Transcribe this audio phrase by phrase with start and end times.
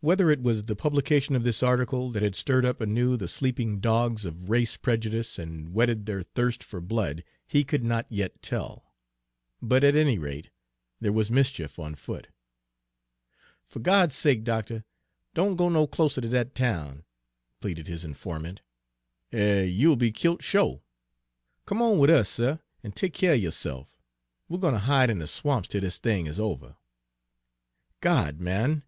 [0.00, 3.80] Whether it was the republication of this article that had stirred up anew the sleeping
[3.80, 8.92] dogs of race prejudice and whetted their thirst for blood, he could not yet tell;
[9.62, 10.50] but at any rate,
[11.00, 12.28] there was mischief on foot.
[13.64, 14.82] "Fer God's sake, doctuh,
[15.32, 17.02] don' go no closeter ter dat town,"
[17.62, 18.60] pleaded his informant,
[19.32, 20.82] "er you'll be killt sho'.
[21.64, 23.96] Come on wid us, suh, an' tek keer er yo'se'f.
[24.50, 26.76] We're gwine ter hide in de swamps till dis thing is over!"
[28.02, 28.82] "God, man!"